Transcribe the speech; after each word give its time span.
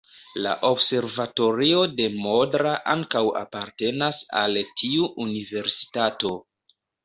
La 0.43 0.51
observatorio 0.69 1.81
de 1.99 2.07
Modra 2.23 2.73
ankaŭ 2.95 3.23
apartenas 3.43 4.25
al 4.43 4.61
tiu 4.83 5.15
universitato. 5.31 6.37